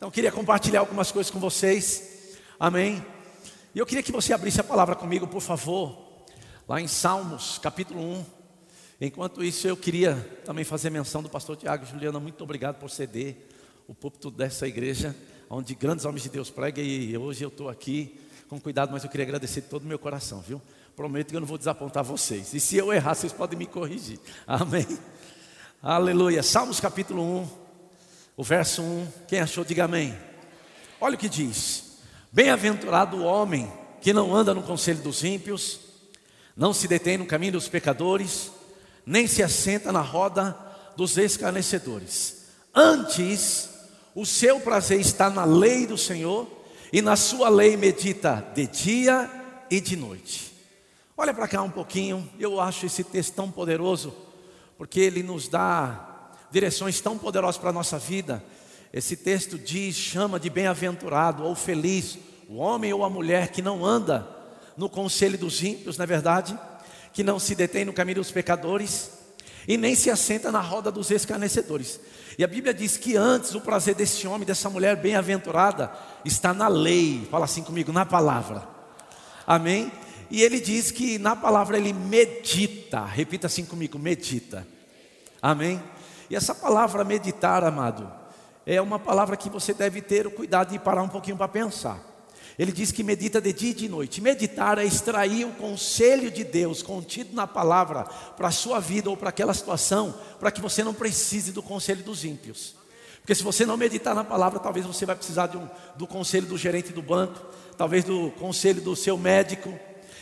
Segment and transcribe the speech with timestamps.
[0.00, 2.38] Então queria compartilhar algumas coisas com vocês.
[2.58, 3.04] Amém.
[3.74, 6.24] E eu queria que você abrisse a palavra comigo, por favor,
[6.66, 8.24] lá em Salmos, capítulo 1.
[9.02, 11.84] Enquanto isso, eu queria também fazer menção do pastor Tiago.
[11.84, 13.46] Juliana, muito obrigado por ceder
[13.86, 15.14] o púlpito dessa igreja,
[15.50, 16.82] onde grandes homens de Deus pregam.
[16.82, 19.98] E hoje eu estou aqui com cuidado, mas eu queria agradecer de todo o meu
[19.98, 20.62] coração, viu?
[20.96, 22.54] Prometo que eu não vou desapontar vocês.
[22.54, 24.18] E se eu errar, vocês podem me corrigir.
[24.46, 24.86] Amém.
[25.82, 26.42] Aleluia.
[26.42, 27.69] Salmos capítulo 1,
[28.40, 29.06] o verso 1.
[29.28, 30.16] Quem achou, diga amém.
[30.98, 31.98] Olha o que diz:
[32.32, 33.70] Bem-aventurado o homem
[34.00, 35.78] que não anda no conselho dos ímpios,
[36.56, 38.50] não se detém no caminho dos pecadores,
[39.04, 40.56] nem se assenta na roda
[40.96, 42.46] dos escarnecedores.
[42.74, 43.68] Antes,
[44.14, 46.48] o seu prazer está na lei do Senhor,
[46.90, 49.30] e na sua lei medita de dia
[49.70, 50.50] e de noite.
[51.14, 54.16] Olha para cá um pouquinho, eu acho esse texto tão poderoso
[54.78, 56.09] porque ele nos dá
[56.50, 58.42] direções tão poderosas para a nossa vida.
[58.92, 62.18] Esse texto diz, chama de bem-aventurado ou feliz
[62.48, 64.28] o homem ou a mulher que não anda
[64.76, 66.58] no conselho dos ímpios, na é verdade,
[67.12, 69.10] que não se detém no caminho dos pecadores
[69.68, 72.00] e nem se assenta na roda dos escarnecedores.
[72.38, 75.92] E a Bíblia diz que antes o prazer desse homem, dessa mulher bem-aventurada,
[76.24, 77.26] está na lei.
[77.30, 78.66] Fala assim comigo, na palavra.
[79.46, 79.92] Amém?
[80.30, 83.04] E ele diz que na palavra ele medita.
[83.04, 84.66] Repita assim comigo: medita.
[85.42, 85.82] Amém?
[86.30, 88.10] E essa palavra meditar, amado,
[88.64, 91.98] é uma palavra que você deve ter o cuidado de parar um pouquinho para pensar.
[92.58, 94.20] Ele diz que medita de dia e de noite.
[94.20, 98.04] Meditar é extrair o conselho de Deus contido na palavra
[98.36, 102.04] para a sua vida ou para aquela situação, para que você não precise do conselho
[102.04, 102.76] dos ímpios.
[103.20, 106.56] Porque se você não meditar na palavra, talvez você vai precisar um, do conselho do
[106.56, 107.38] gerente do banco,
[107.76, 109.78] talvez do conselho do seu médico,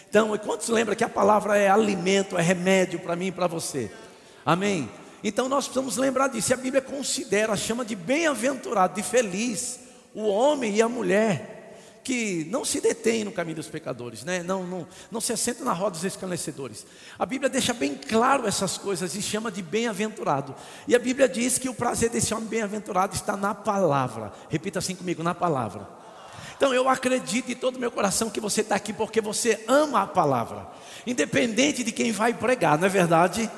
[0.08, 3.90] então, quantos lembram que a palavra é alimento, é remédio para mim e para você?
[4.44, 4.88] Amém?
[5.22, 6.52] Então nós precisamos lembrar disso.
[6.52, 9.80] E a Bíblia considera, chama de bem-aventurado, de feliz,
[10.14, 11.58] o homem e a mulher
[12.08, 14.42] que não se detém no caminho dos pecadores, né?
[14.42, 16.86] não, não, não se assenta na roda dos esclarecedores.
[17.18, 20.54] A Bíblia deixa bem claro essas coisas e chama de bem-aventurado.
[20.86, 24.32] E a Bíblia diz que o prazer desse homem bem-aventurado está na palavra.
[24.48, 25.86] Repita assim comigo: na palavra.
[26.56, 30.04] Então eu acredito de todo o meu coração que você está aqui porque você ama
[30.04, 30.66] a palavra,
[31.06, 33.50] independente de quem vai pregar, não é verdade?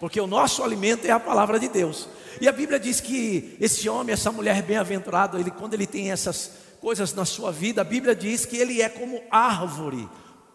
[0.00, 2.08] Porque o nosso alimento é a palavra de Deus.
[2.40, 6.52] E a Bíblia diz que esse homem, essa mulher bem-aventurado, ele, quando ele tem essas
[6.80, 10.08] coisas na sua vida, a Bíblia diz que ele é como árvore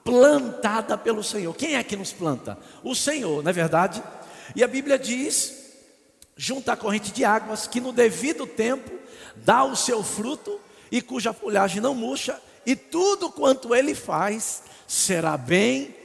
[0.04, 1.54] plantada pelo Senhor.
[1.56, 2.58] Quem é que nos planta?
[2.84, 4.02] O Senhor, não é verdade?
[4.56, 5.54] E a Bíblia diz,
[6.36, 8.92] junto à corrente de águas, que no devido tempo
[9.36, 10.60] dá o seu fruto
[10.92, 15.96] e cuja folhagem não murcha, e tudo quanto ele faz será bem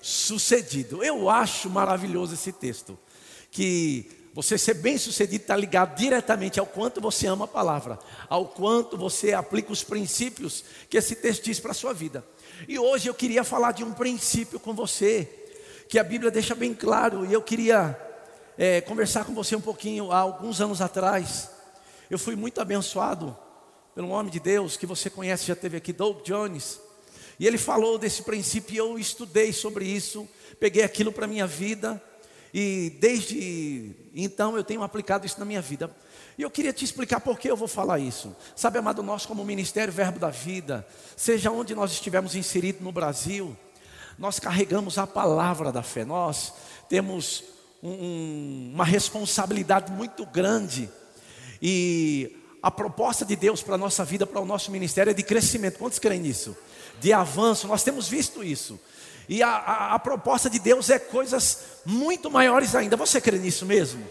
[0.00, 1.02] sucedido.
[1.02, 2.98] Eu acho maravilhoso esse texto,
[3.50, 7.98] que você ser bem sucedido está ligado diretamente ao quanto você ama a palavra,
[8.28, 12.24] ao quanto você aplica os princípios que esse texto diz para a sua vida.
[12.68, 15.28] E hoje eu queria falar de um princípio com você,
[15.88, 17.98] que a Bíblia deixa bem claro, e eu queria
[18.56, 20.12] é, conversar com você um pouquinho.
[20.12, 21.50] Há alguns anos atrás,
[22.10, 23.36] eu fui muito abençoado
[23.94, 26.80] pelo homem de Deus que você conhece, já teve aqui, Doug Jones.
[27.38, 30.28] E ele falou desse princípio e eu estudei sobre isso,
[30.58, 32.02] peguei aquilo para a minha vida
[32.52, 35.94] e desde então eu tenho aplicado isso na minha vida.
[36.36, 38.34] E eu queria te explicar por que eu vou falar isso.
[38.54, 43.56] Sabe, amado, nós como Ministério Verbo da Vida, seja onde nós estivermos inseridos no Brasil,
[44.18, 46.04] nós carregamos a palavra da fé.
[46.04, 46.52] Nós
[46.88, 47.44] temos
[47.82, 50.88] um, uma responsabilidade muito grande.
[51.60, 55.22] E a proposta de Deus para a nossa vida, para o nosso ministério é de
[55.22, 55.78] crescimento.
[55.78, 56.56] Quantos creem nisso?
[57.00, 58.78] De avanço, nós temos visto isso.
[59.28, 62.96] E a, a, a proposta de Deus é coisas muito maiores ainda.
[62.96, 64.04] Você crê nisso mesmo?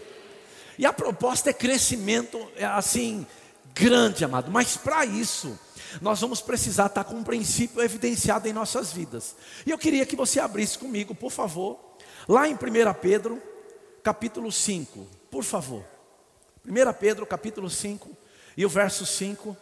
[0.78, 3.26] E a proposta é crescimento, é assim,
[3.74, 4.50] grande, amado.
[4.50, 5.58] Mas para isso,
[6.00, 9.34] nós vamos precisar estar com um princípio evidenciado em nossas vidas.
[9.66, 11.78] E eu queria que você abrisse comigo, por favor,
[12.28, 12.58] lá em 1
[13.00, 13.42] Pedro,
[14.02, 15.84] capítulo 5, por favor.
[16.64, 18.16] 1 Pedro, capítulo 5,
[18.58, 19.56] e o verso 5.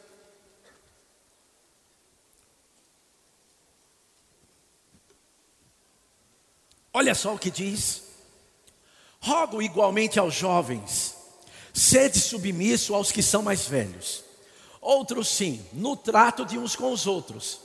[6.94, 8.04] Olha só o que diz:
[9.20, 11.14] Rogo igualmente aos jovens,
[11.74, 14.24] sede submisso aos que são mais velhos.
[14.80, 17.60] Outros sim, no trato de uns com os outros.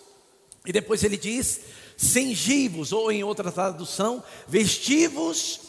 [0.65, 1.61] E depois ele diz:
[1.95, 5.61] Sengivos, ou em outra tradução, vestivos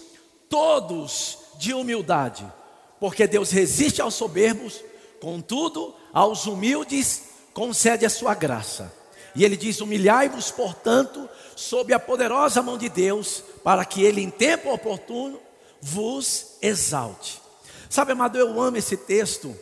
[0.48, 2.52] todos de humildade,
[2.98, 4.82] porque Deus resiste aos soberbos,
[5.22, 7.22] Contudo, aos humildes
[7.54, 8.92] concede a sua graça.
[9.36, 14.28] E ele diz: Humilhai-vos, portanto, sob a poderosa mão de Deus, para que ele, em
[14.28, 15.38] tempo oportuno,
[15.80, 17.40] vos exalte.
[17.88, 19.56] Sabe, amado, eu amo esse texto,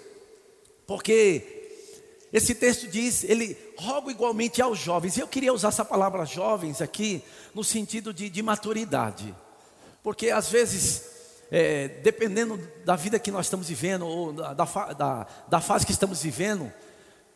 [0.86, 1.44] porque
[2.32, 5.18] esse texto diz, ele roga igualmente aos jovens.
[5.18, 7.22] Eu queria usar essa palavra jovens aqui
[7.54, 9.34] no sentido de, de maturidade.
[10.02, 11.02] Porque às vezes,
[11.50, 16.22] é, dependendo da vida que nós estamos vivendo, ou da, da, da fase que estamos
[16.22, 16.72] vivendo,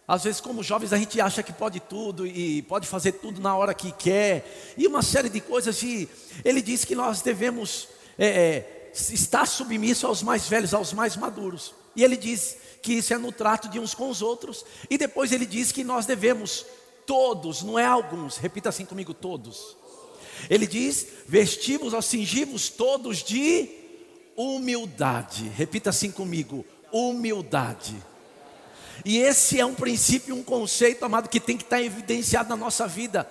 [0.06, 3.56] às vezes, como jovens, a gente acha que pode tudo e pode fazer tudo na
[3.56, 5.82] hora que quer, e uma série de coisas.
[5.82, 6.08] E
[6.44, 7.88] ele diz que nós devemos
[8.19, 11.75] é, é estar submisso aos mais velhos, aos mais maduros.
[11.96, 14.64] E ele diz que isso é no trato de uns com os outros.
[14.90, 16.66] E depois ele diz que nós devemos,
[17.06, 19.75] todos, não é alguns, repita assim comigo: todos.
[20.50, 23.84] Ele diz: vestimos ou cingimos todos de
[24.37, 25.49] humildade.
[25.49, 27.95] Repita assim comigo: humildade.
[29.05, 32.87] E esse é um princípio, um conceito, amado, que tem que estar evidenciado na nossa
[32.87, 33.31] vida,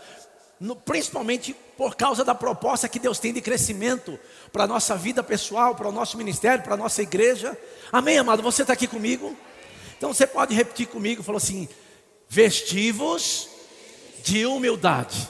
[0.60, 4.20] no, principalmente por causa da proposta que Deus tem de crescimento
[4.52, 7.58] para a nossa vida pessoal, para o nosso ministério, para a nossa igreja.
[7.92, 8.44] Amém, amado?
[8.44, 9.36] Você está aqui comigo?
[9.98, 11.68] Então você pode repetir comigo, falou assim:
[12.28, 13.50] vestivos
[14.24, 15.28] de humildade.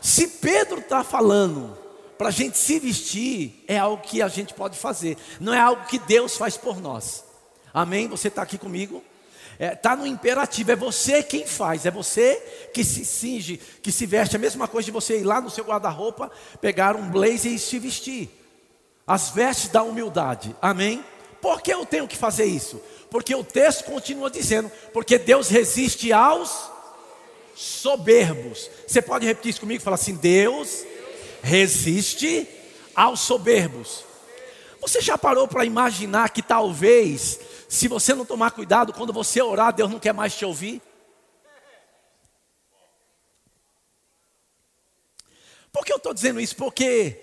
[0.00, 1.83] Se Pedro está falando
[2.16, 5.86] para a gente se vestir, é algo que a gente pode fazer, não é algo
[5.86, 7.24] que Deus faz por nós.
[7.72, 8.06] Amém?
[8.08, 9.02] Você está aqui comigo?
[9.54, 12.36] Está é, tá no imperativo, é você quem faz, é você
[12.72, 14.36] que se cinge, que se veste.
[14.36, 16.30] A mesma coisa de você ir lá no seu guarda-roupa,
[16.60, 18.30] pegar um blazer e se vestir.
[19.06, 21.04] As vestes da humildade, amém?
[21.40, 22.80] Por que eu tenho que fazer isso?
[23.10, 26.70] Porque o texto continua dizendo: porque Deus resiste aos
[27.54, 28.70] soberbos.
[28.86, 29.82] Você pode repetir isso comigo?
[29.82, 30.84] Fala assim: Deus
[31.44, 32.48] resiste
[32.96, 34.02] aos soberbos.
[34.80, 37.38] Você já parou para imaginar que talvez,
[37.68, 40.80] se você não tomar cuidado, quando você orar, Deus não quer mais te ouvir?
[45.70, 46.56] Por que eu estou dizendo isso?
[46.56, 47.20] Porque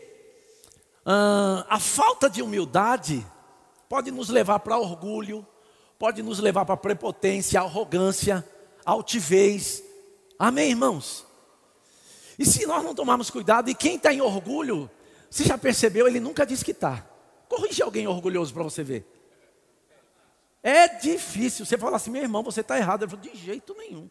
[1.05, 3.25] hum, a falta de humildade
[3.89, 5.45] pode nos levar para orgulho,
[5.97, 8.47] pode nos levar para prepotência, arrogância,
[8.85, 9.83] altivez.
[10.37, 11.25] Amém, irmãos?
[12.41, 14.89] E se nós não tomarmos cuidado, e quem está em orgulho,
[15.29, 17.05] você já percebeu, ele nunca diz que está.
[17.47, 19.05] Corrige alguém orgulhoso para você ver.
[20.63, 21.67] É difícil.
[21.67, 23.03] Você fala assim, meu irmão, você está errado.
[23.03, 24.09] Eu falo, de jeito nenhum.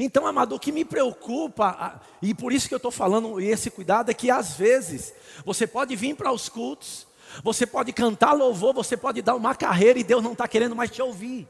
[0.00, 4.10] Então, amado, o que me preocupa, e por isso que eu estou falando esse cuidado,
[4.10, 5.12] é que às vezes
[5.44, 7.06] você pode vir para os cultos,
[7.44, 10.90] você pode cantar louvor, você pode dar uma carreira e Deus não está querendo mais
[10.90, 11.46] te ouvir.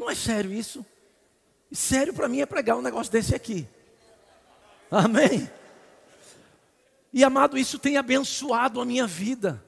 [0.00, 0.84] Não é sério isso?
[1.70, 3.68] Sério para mim é pregar um negócio desse aqui.
[4.90, 5.46] Amém?
[7.12, 9.62] E amado, isso tem abençoado a minha vida.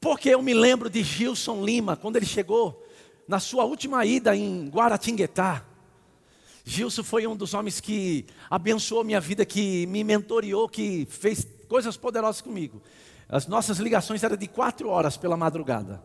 [0.00, 2.86] Porque eu me lembro de Gilson Lima, quando ele chegou
[3.26, 5.64] na sua última ida em Guaratinguetá.
[6.64, 11.96] Gilson foi um dos homens que abençoou minha vida, que me mentoriou, que fez coisas
[11.96, 12.80] poderosas comigo.
[13.28, 16.00] As nossas ligações eram de quatro horas pela madrugada.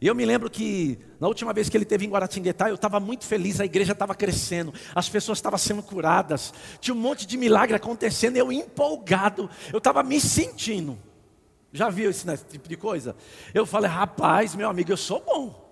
[0.00, 3.00] E eu me lembro que na última vez que ele teve em Guaratinguetá, eu estava
[3.00, 7.36] muito feliz, a igreja estava crescendo, as pessoas estavam sendo curadas, tinha um monte de
[7.36, 10.98] milagre acontecendo, eu empolgado, eu estava me sentindo.
[11.72, 13.16] Já viu esse, tipo de coisa?
[13.52, 15.66] Eu falei, rapaz, meu amigo, eu sou bom.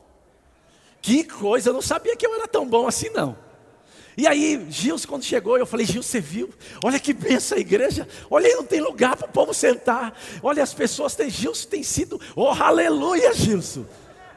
[1.00, 3.36] Que coisa, eu não sabia que eu era tão bom assim não.
[4.16, 6.50] E aí, Gilson, quando chegou, eu falei: Gilson, você viu?
[6.84, 8.06] Olha que benção a igreja.
[8.30, 10.16] Olha não tem lugar para o povo sentar.
[10.42, 11.28] Olha, as pessoas têm.
[11.28, 12.20] Gilson tem sido.
[12.36, 13.84] Oh, aleluia, Gilson.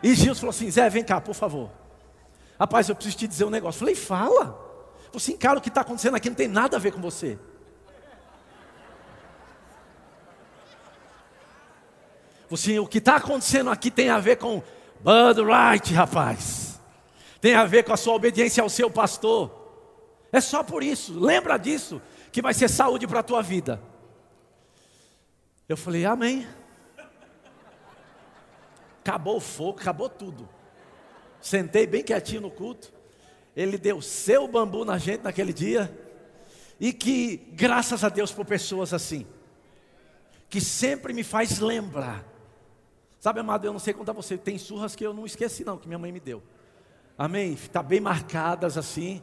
[0.02, 1.70] E Gilson falou assim: Zé, vem cá, por favor.
[2.60, 3.78] Rapaz, eu preciso te dizer um negócio.
[3.78, 4.68] Eu falei: fala.
[5.12, 7.40] Você encara o que está acontecendo aqui, não tem nada a ver com você.
[12.50, 14.62] Você, o que está acontecendo aqui tem a ver com
[15.02, 16.80] Bud Wright, rapaz.
[17.42, 19.52] Tem a ver com a sua obediência ao seu pastor.
[20.32, 22.02] É só por isso, lembra disso,
[22.32, 23.82] que vai ser saúde para a tua vida.
[25.68, 26.48] Eu falei, amém.
[29.08, 30.50] Acabou o fogo, acabou tudo.
[31.40, 32.92] Sentei bem quietinho no culto.
[33.56, 35.98] Ele deu seu bambu na gente naquele dia.
[36.78, 39.26] E que, graças a Deus por pessoas assim,
[40.50, 42.26] que sempre me faz lembrar.
[43.18, 45.88] Sabe, amado, eu não sei contar você, tem surras que eu não esqueci, não, que
[45.88, 46.44] minha mãe me deu.
[47.18, 47.54] Amém?
[47.54, 49.22] Está bem marcadas assim.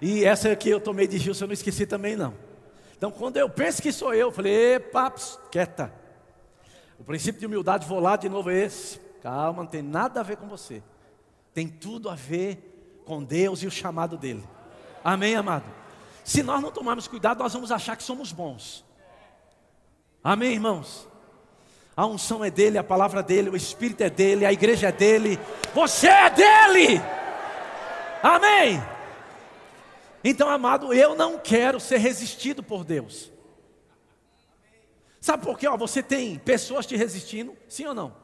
[0.00, 2.34] E essa que eu tomei de Gilson eu não esqueci também não.
[2.96, 5.08] Então quando eu penso que sou eu, eu falei, epa,
[5.52, 5.94] quieta.
[6.98, 9.03] O princípio de humildade, vou lá de novo esse.
[9.24, 10.82] Calma, não tem nada a ver com você.
[11.54, 14.46] Tem tudo a ver com Deus e o chamado dele.
[15.02, 15.64] Amém, amado?
[16.22, 18.84] Se nós não tomarmos cuidado, nós vamos achar que somos bons.
[20.22, 21.08] Amém, irmãos?
[21.96, 24.92] A unção é dele, a palavra é dele, o Espírito é dele, a igreja é
[24.92, 25.40] dele,
[25.72, 27.00] você é dele.
[28.22, 28.82] Amém.
[30.22, 33.32] Então, amado, eu não quero ser resistido por Deus.
[35.18, 35.66] Sabe por quê?
[35.66, 38.23] Ó, você tem pessoas te resistindo, sim ou não?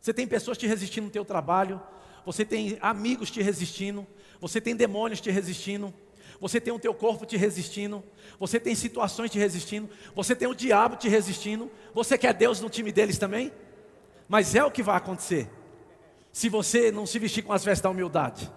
[0.00, 1.80] Você tem pessoas te resistindo no teu trabalho,
[2.24, 4.06] você tem amigos te resistindo,
[4.40, 5.92] você tem demônios te resistindo,
[6.40, 8.02] você tem o teu corpo te resistindo,
[8.38, 11.70] você tem situações te resistindo, você tem o diabo te resistindo.
[11.92, 13.52] Você quer Deus no time deles também?
[14.28, 15.50] Mas é o que vai acontecer
[16.32, 18.50] se você não se vestir com as vestes da humildade.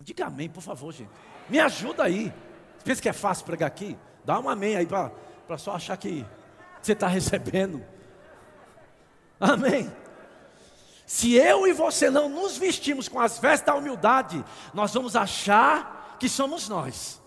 [0.00, 1.10] Diga amém, por favor, gente.
[1.48, 2.32] Me ajuda aí.
[2.78, 3.96] Você pensa que é fácil pregar aqui?
[4.24, 6.26] Dá um amém aí para só achar que
[6.82, 7.84] você está recebendo.
[9.40, 9.90] Amém.
[11.06, 16.16] Se eu e você não nos vestimos com as vestes da humildade, nós vamos achar
[16.20, 17.20] que somos nós.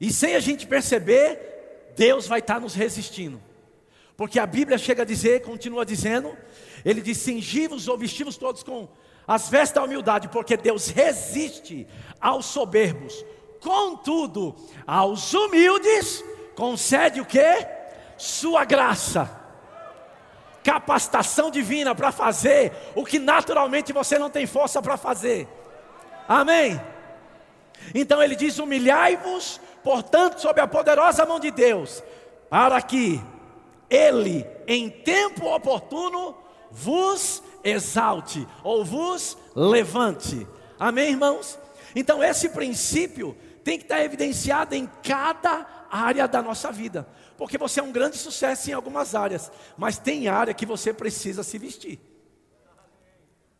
[0.00, 3.40] E sem a gente perceber, Deus vai estar nos resistindo.
[4.16, 6.36] Porque a Bíblia chega a dizer, continua dizendo,
[6.84, 8.88] ele diz: cingivos ou vestivos todos com
[9.26, 11.86] as vestes da humildade, porque Deus resiste
[12.20, 13.24] aos soberbos.
[13.60, 14.54] Contudo,
[14.86, 17.66] aos humildes concede o que?
[18.16, 19.47] Sua graça
[20.62, 25.48] capacitação divina para fazer o que naturalmente você não tem força para fazer.
[26.28, 26.80] Amém?
[27.94, 32.02] Então ele diz: humilhai-vos, portanto, sob a poderosa mão de Deus,
[32.50, 33.20] para que
[33.88, 36.36] ele, em tempo oportuno,
[36.70, 40.46] vos exalte ou vos levante.
[40.78, 41.58] Amém, irmãos?
[41.94, 47.06] Então, esse princípio tem que estar evidenciado em cada área da nossa vida
[47.38, 51.44] porque você é um grande sucesso em algumas áreas, mas tem área que você precisa
[51.44, 52.00] se vestir.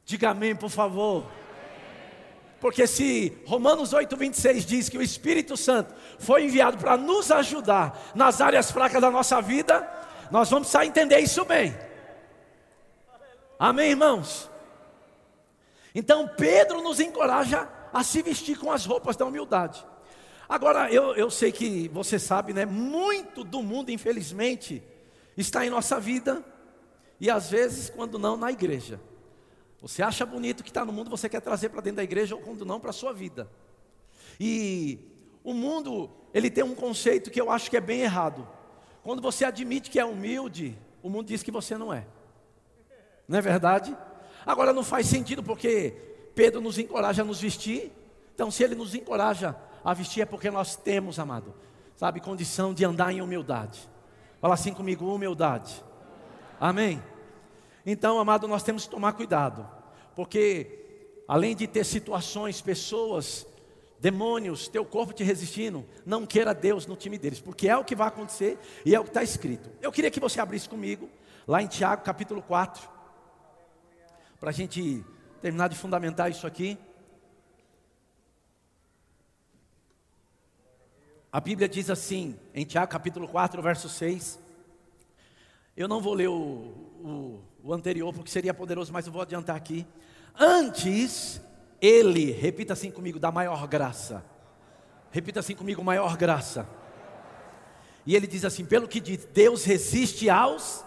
[0.05, 1.25] Diga amém, por favor.
[2.61, 8.11] Porque se Romanos 8, 26 diz que o Espírito Santo foi enviado para nos ajudar
[8.17, 9.89] nas áreas fracas da nossa vida,
[10.29, 11.73] nós vamos precisar entender isso bem.
[13.61, 14.51] Amém, irmãos?
[15.95, 19.87] Então Pedro nos encoraja a se vestir com as roupas da humildade.
[20.49, 22.65] Agora, eu, eu sei que você sabe, né?
[22.65, 24.83] Muito do mundo, infelizmente,
[25.37, 26.43] está em nossa vida
[27.21, 28.99] e às vezes, quando não, na igreja.
[29.83, 32.41] Você acha bonito que está no mundo, você quer trazer para dentro da igreja ou
[32.41, 33.49] quando não, para a sua vida.
[34.41, 34.99] E
[35.45, 38.49] o mundo, ele tem um conceito que eu acho que é bem errado.
[39.03, 42.07] Quando você admite que é humilde, o mundo diz que você não é.
[43.29, 43.97] Não é verdade?
[44.47, 45.95] Agora não faz sentido porque
[46.35, 47.93] Pedro nos encoraja a nos vestir.
[48.35, 49.55] Então, se ele nos encoraja
[49.89, 51.55] a vestir é porque nós temos, amado,
[51.97, 53.89] sabe, condição de andar em humildade.
[54.39, 55.83] Fala assim comigo, humildade.
[56.61, 57.03] Amém?
[57.87, 59.67] Então, amado, nós temos que tomar cuidado,
[60.15, 63.47] porque além de ter situações, pessoas,
[63.99, 67.97] demônios, teu corpo te resistindo, não queira Deus no time deles, porque é o que
[67.97, 69.71] vai acontecer e é o que está escrito.
[69.81, 71.09] Eu queria que você abrisse comigo,
[71.47, 72.87] lá em Tiago capítulo 4,
[74.39, 75.03] para a gente
[75.41, 76.77] terminar de fundamentar isso aqui.
[81.31, 84.39] A Bíblia diz assim, em Tiago capítulo 4, verso 6.
[85.77, 89.55] Eu não vou ler o, o, o anterior, porque seria poderoso, mas eu vou adiantar
[89.55, 89.87] aqui.
[90.35, 91.39] Antes,
[91.83, 94.25] ele, repita assim comigo, da maior graça.
[95.11, 96.67] Repita assim comigo, maior graça.
[98.07, 100.83] E ele diz assim: pelo que diz, Deus resiste aos,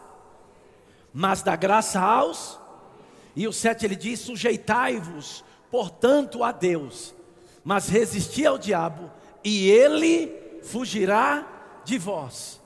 [1.13, 2.59] mas dá graça aos.
[3.35, 7.13] E o 7 ele diz: sujeitai-vos, portanto, a Deus,
[7.63, 9.11] mas resisti ao diabo,
[9.43, 12.59] e ele fugirá de vós.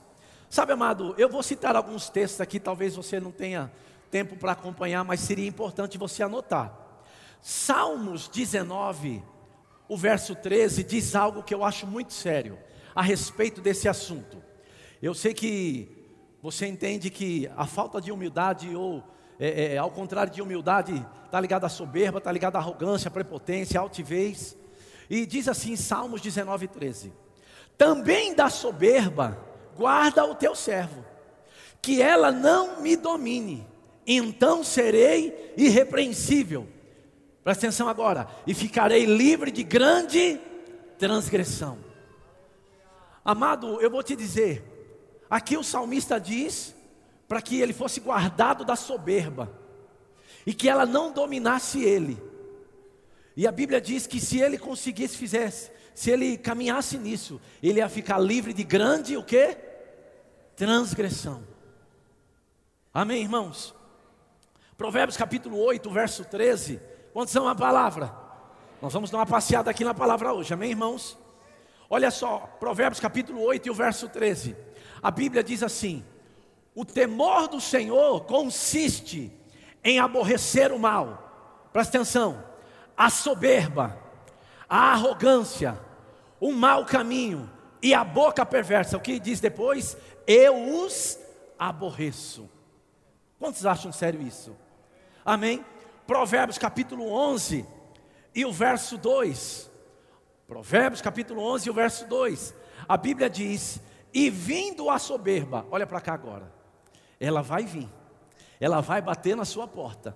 [0.50, 3.72] Sabe, amado, eu vou citar alguns textos aqui, talvez você não tenha
[4.10, 6.74] tempo para acompanhar, mas seria importante você anotar.
[7.41, 9.22] Salmos 19,
[9.88, 12.58] o verso 13, diz algo que eu acho muito sério
[12.96, 14.41] a respeito desse assunto.
[15.01, 15.89] Eu sei que
[16.41, 19.03] você entende que a falta de humildade, ou
[19.39, 23.12] é, é, ao contrário de humildade, está ligada à soberba, está ligada à arrogância, à
[23.12, 24.55] prepotência, à altivez.
[25.10, 27.14] E diz assim, Salmos 19, 13:
[27.78, 29.38] Também da soberba
[29.76, 31.06] guarda o teu servo,
[31.82, 33.68] que ela não me domine,
[34.08, 36.68] então serei irrepreensível.
[37.44, 40.40] Presta atenção agora, e ficarei livre de grande
[40.98, 41.78] transgressão.
[43.24, 44.64] Amado, eu vou te dizer,
[45.30, 46.76] aqui o salmista diz
[47.28, 49.52] para que ele fosse guardado da soberba
[50.46, 52.22] e que ela não dominasse ele.
[53.36, 57.89] E a Bíblia diz que se ele conseguisse, fizesse, se ele caminhasse nisso, ele ia
[57.89, 59.58] ficar livre de grande o que?
[60.56, 61.44] Transgressão.
[62.94, 63.75] Amém, irmãos?
[64.77, 66.80] Provérbios capítulo 8, verso 13.
[67.12, 68.13] Quantos são a palavra?
[68.82, 71.18] Nós vamos dar uma passeada aqui na palavra hoje, amém, irmãos?
[71.89, 74.56] Olha só, Provérbios capítulo 8 e o verso 13.
[75.04, 76.06] A Bíblia diz assim:
[76.74, 79.32] O temor do Senhor consiste
[79.84, 81.70] em aborrecer o mal.
[81.74, 82.55] Presta atenção
[82.98, 83.98] a soberba,
[84.70, 85.80] a arrogância,
[86.40, 87.50] o mau caminho
[87.82, 88.98] e a boca perversa.
[88.98, 89.98] O que diz depois?
[90.25, 91.20] Eu os
[91.58, 92.50] aborreço.
[93.40, 94.56] Quantos acham sério isso?
[95.24, 95.64] Amém?
[96.08, 97.66] Provérbios capítulo 11
[98.34, 99.72] e o verso 2.
[100.48, 102.56] Provérbios capítulo 11 e o verso 2.
[102.88, 103.82] A Bíblia diz:
[104.14, 106.52] E vindo a soberba, olha para cá agora,
[107.20, 107.90] ela vai vir,
[108.60, 110.16] ela vai bater na sua porta.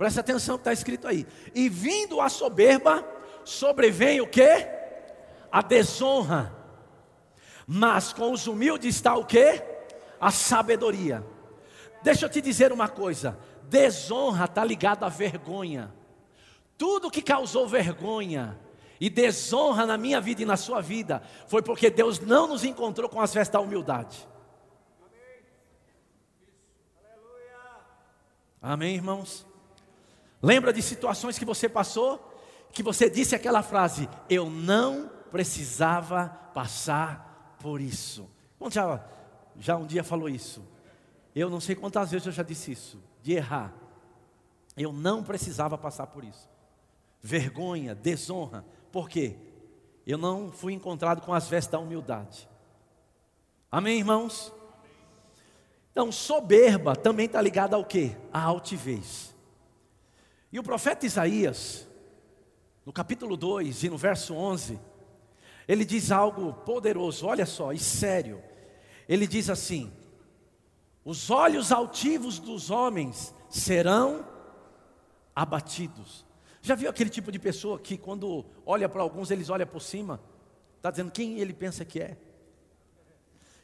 [0.00, 1.26] Presta atenção que está escrito aí.
[1.54, 3.06] E vindo a soberba,
[3.44, 4.66] sobrevém o que?
[5.52, 6.56] A desonra.
[7.66, 9.62] Mas com os humildes está o que?
[10.18, 11.22] A sabedoria.
[12.02, 15.92] Deixa eu te dizer uma coisa: desonra está ligada à vergonha.
[16.78, 18.58] Tudo que causou vergonha
[18.98, 23.06] e desonra na minha vida e na sua vida foi porque Deus não nos encontrou
[23.06, 24.26] com as vestes da humildade.
[28.62, 29.49] Amém, irmãos?
[30.42, 32.32] Lembra de situações que você passou?
[32.72, 38.28] Que você disse aquela frase: Eu não precisava passar por isso.
[38.58, 39.04] Quando já,
[39.58, 40.62] já um dia falou isso?
[41.34, 43.72] Eu não sei quantas vezes eu já disse isso, de errar.
[44.76, 46.48] Eu não precisava passar por isso.
[47.22, 48.64] Vergonha, desonra.
[48.90, 49.36] Por quê?
[50.06, 52.48] Eu não fui encontrado com as vestes da humildade.
[53.70, 54.52] Amém, irmãos?
[55.92, 58.16] Então, soberba também está ligada ao quê?
[58.32, 59.29] À altivez.
[60.52, 61.86] E o profeta Isaías,
[62.84, 64.80] no capítulo 2 e no verso 11,
[65.68, 68.42] ele diz algo poderoso, olha só, e sério.
[69.08, 69.92] Ele diz assim:
[71.04, 74.26] Os olhos altivos dos homens serão
[75.34, 76.26] abatidos.
[76.60, 80.20] Já viu aquele tipo de pessoa que, quando olha para alguns, eles olham por cima?
[80.76, 82.16] Está dizendo quem ele pensa que é?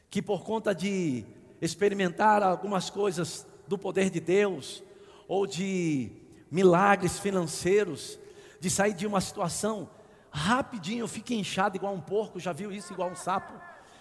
[0.09, 1.25] Que por conta de
[1.61, 4.81] experimentar algumas coisas do poder de Deus,
[5.27, 6.11] ou de
[6.49, 8.19] milagres financeiros,
[8.59, 9.89] de sair de uma situação
[10.31, 13.53] rapidinho, fica inchado igual um porco, já viu isso igual um sapo?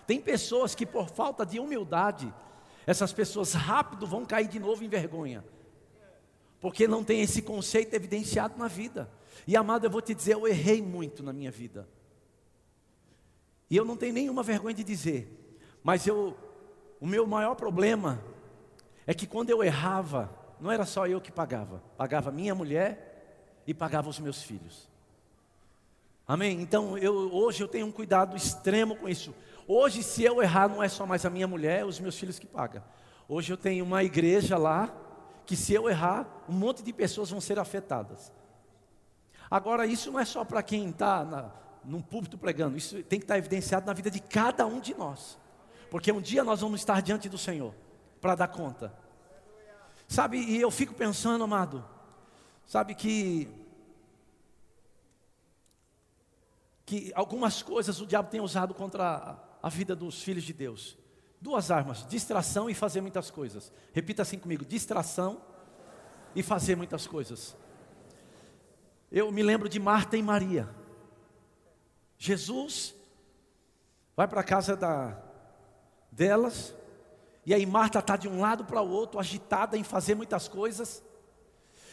[0.07, 2.33] Tem pessoas que por falta de humildade,
[2.87, 5.45] essas pessoas rápido vão cair de novo em vergonha.
[6.61, 9.11] Porque não tem esse conceito evidenciado na vida.
[9.47, 11.89] E amado, eu vou te dizer, eu errei muito na minha vida.
[13.69, 15.29] E eu não tenho nenhuma vergonha de dizer.
[15.83, 16.37] Mas eu,
[17.01, 18.23] o meu maior problema
[19.07, 23.75] é que quando eu errava, não era só eu que pagava, pagava minha mulher e
[23.75, 24.89] pagava os meus filhos.
[26.27, 26.61] Amém?
[26.61, 29.35] Então eu, hoje eu tenho um cuidado extremo com isso.
[29.69, 32.39] Hoje, se eu errar, não é só mais a minha mulher, é os meus filhos
[32.39, 32.83] que pagam.
[33.29, 34.95] Hoje eu tenho uma igreja lá
[35.45, 38.33] que se eu errar, um monte de pessoas vão ser afetadas.
[39.51, 41.53] Agora, isso não é só para quem está
[41.85, 44.95] num púlpito pregando, isso tem que estar tá evidenciado na vida de cada um de
[44.95, 45.39] nós.
[45.91, 47.73] Porque um dia nós vamos estar diante do Senhor
[48.21, 48.93] para dar conta.
[50.09, 51.85] Sabe, e eu fico pensando, amado,
[52.65, 53.49] sabe que
[56.87, 60.97] que algumas coisas o diabo tem usado contra a, vida dos filhos de Deus.
[61.41, 63.73] Duas armas: distração e fazer muitas coisas.
[63.93, 65.43] Repita assim comigo: distração
[66.35, 67.57] e fazer muitas coisas.
[69.11, 70.69] Eu me lembro de Marta e Maria.
[72.17, 72.95] Jesus
[74.15, 75.21] vai para a casa da,
[76.11, 76.75] delas,
[77.47, 81.01] e aí Marta está de um lado para o outro, agitada em fazer muitas coisas.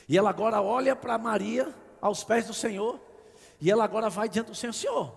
[0.09, 2.99] E ela agora olha para Maria, aos pés do Senhor.
[3.61, 5.11] E ela agora vai diante do Senhor: Senhor,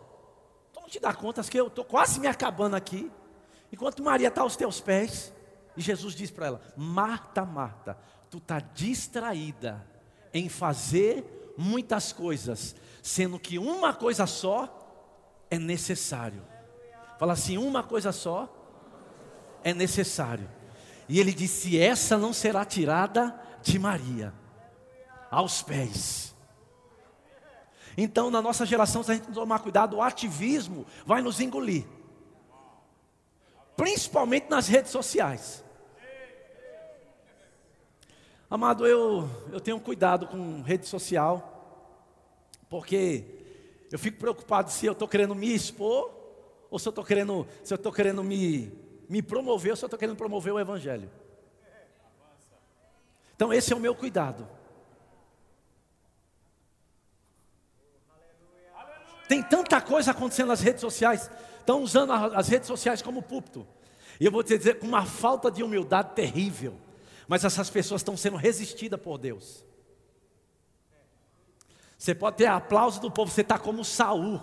[0.74, 3.10] tu não te dá contas que eu estou quase me acabando aqui.
[3.72, 5.32] Enquanto Maria está aos teus pés.
[5.74, 7.98] E Jesus diz para ela: Marta, Marta,
[8.30, 9.86] tu está distraída
[10.34, 14.68] em fazer muitas coisas, sendo que uma coisa só
[15.50, 16.42] é necessário.
[17.18, 18.55] Fala assim: uma coisa só
[19.66, 20.48] é necessário.
[21.08, 24.32] E ele disse: essa não será tirada de Maria,
[25.28, 26.32] aos pés.
[27.98, 31.84] Então, na nossa geração, se a gente não tomar cuidado, o ativismo vai nos engolir,
[33.76, 35.64] principalmente nas redes sociais.
[38.48, 41.90] Amado, eu, eu tenho cuidado com rede social,
[42.68, 43.24] porque
[43.90, 46.14] eu fico preocupado se eu estou querendo me expor,
[46.70, 49.98] ou se eu estou querendo, se eu estou querendo me me promover, eu só estou
[49.98, 51.10] querendo promover o Evangelho.
[53.34, 54.48] Então, esse é o meu cuidado.
[59.28, 63.66] Tem tanta coisa acontecendo nas redes sociais, estão usando as redes sociais como púlpito.
[64.20, 66.78] E eu vou te dizer, com uma falta de humildade terrível.
[67.28, 69.64] Mas essas pessoas estão sendo resistidas por Deus.
[71.98, 74.40] Você pode ter aplauso do povo, você está como Saul.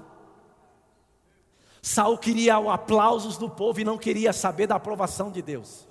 [1.86, 5.86] Saul queria o aplausos do povo e não queria saber da aprovação de Deus.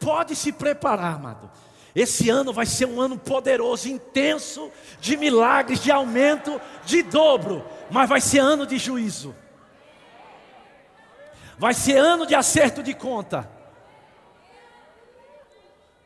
[0.00, 1.48] Pode se preparar, amado.
[1.94, 8.08] Esse ano vai ser um ano poderoso, intenso, de milagres, de aumento, de dobro, mas
[8.08, 9.32] vai ser ano de juízo.
[11.56, 13.48] Vai ser ano de acerto de conta.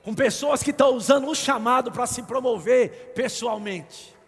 [0.02, 4.19] Com pessoas que estão usando o chamado para se promover pessoalmente.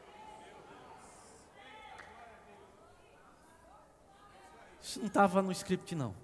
[4.92, 6.14] Isso não estava no script, não.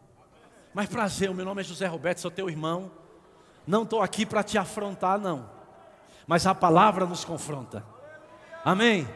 [0.74, 2.90] Mas prazer, meu nome é José Roberto, sou teu irmão.
[3.66, 5.48] Não estou aqui para te afrontar, não.
[6.26, 7.82] Mas a palavra nos confronta.
[8.62, 9.08] Amém?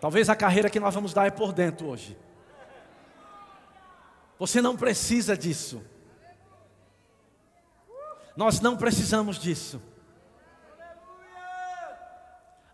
[0.00, 2.16] Talvez a carreira que nós vamos dar é por dentro hoje.
[4.38, 5.84] Você não precisa disso.
[8.34, 9.82] Nós não precisamos disso.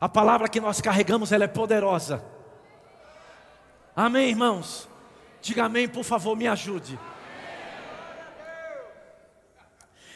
[0.01, 2.25] A palavra que nós carregamos, ela é poderosa.
[3.97, 4.92] Amém, irmãos?
[5.43, 6.97] Diga amém, por favor, me ajude.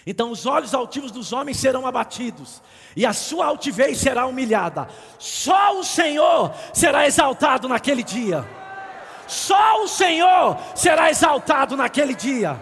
[0.06, 2.62] Então os olhos altivos dos homens serão abatidos,
[2.94, 4.88] e a sua altivez será humilhada.
[5.18, 8.48] Só o Senhor será exaltado naquele dia.
[9.26, 12.56] Só o Senhor será exaltado naquele dia.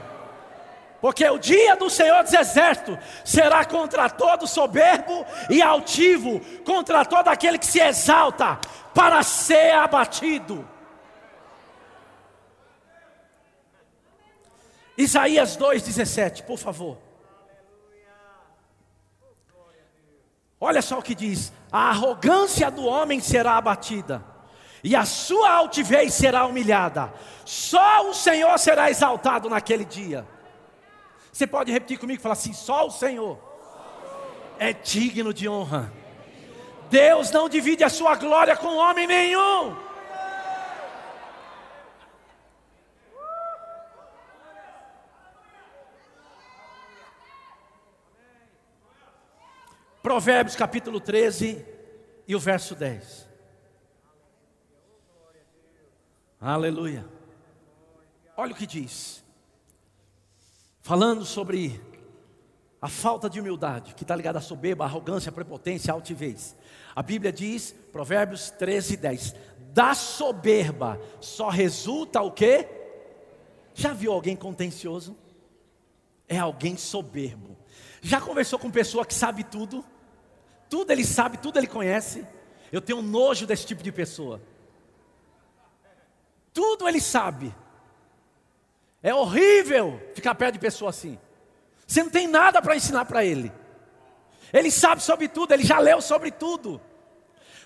[1.02, 7.28] Porque o dia do Senhor dos Exércitos será contra todo soberbo e altivo, contra todo
[7.28, 8.58] aquele que se exalta
[8.94, 10.66] para ser abatido.
[14.96, 16.98] Isaías 2,17, por favor.
[20.60, 24.24] Olha só o que diz: a arrogância do homem será abatida,
[24.82, 27.12] e a sua altivez será humilhada,
[27.44, 30.26] só o Senhor será exaltado naquele dia.
[31.32, 33.38] Você pode repetir comigo e falar assim: só o Senhor
[34.58, 35.92] é digno de honra.
[36.88, 39.76] Deus não divide a sua glória com homem nenhum.
[50.04, 51.64] Provérbios capítulo 13
[52.28, 53.26] e o verso 10.
[56.38, 57.06] Aleluia.
[58.36, 59.24] Olha o que diz.
[60.82, 61.80] Falando sobre
[62.82, 66.54] a falta de humildade, que está ligada à soberba, à arrogância, à prepotência, à altivez.
[66.94, 69.34] A Bíblia diz, Provérbios 13, 10:
[69.72, 72.68] Da soberba só resulta o quê?
[73.72, 75.16] Já viu alguém contencioso?
[76.28, 77.56] É alguém soberbo.
[78.02, 79.82] Já conversou com pessoa que sabe tudo?
[80.74, 82.26] Tudo ele sabe, tudo ele conhece.
[82.72, 84.42] Eu tenho nojo desse tipo de pessoa.
[86.52, 87.54] Tudo ele sabe.
[89.00, 91.16] É horrível ficar perto de pessoa assim.
[91.86, 93.52] Você não tem nada para ensinar para ele.
[94.52, 96.80] Ele sabe sobre tudo, ele já leu sobre tudo.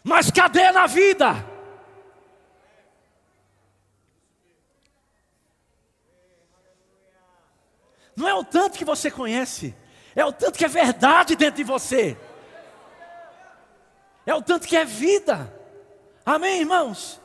[0.05, 1.33] Mas cadê na vida?
[8.15, 9.75] Não é o tanto que você conhece,
[10.15, 12.15] é o tanto que é verdade dentro de você
[14.31, 15.51] é o tanto que é vida.
[16.25, 17.19] Amém, irmãos?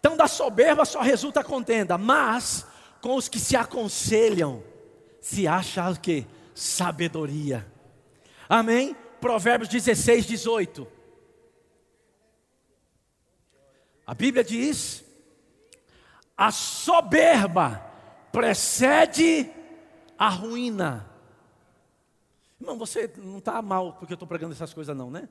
[0.00, 2.66] Então, da soberba só resulta contenda, mas
[3.00, 4.62] com os que se aconselham,
[5.20, 6.26] se acha o que?
[6.54, 7.64] Sabedoria.
[8.48, 8.96] Amém?
[9.20, 10.88] Provérbios 16, 18.
[14.04, 15.04] A Bíblia diz:
[16.36, 17.80] a soberba
[18.32, 19.48] precede
[20.18, 21.08] a ruína.
[22.60, 25.28] Irmão, você não está mal porque eu estou pregando essas coisas, não, né?